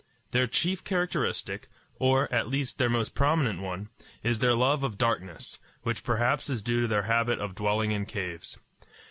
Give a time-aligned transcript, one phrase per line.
[0.31, 1.67] Their chief characteristic,
[1.99, 3.89] or, at least, their most prominent one,
[4.23, 8.07] is their love of darkness, which perhaps is due to their habit of dwelling in
[8.07, 8.57] caves.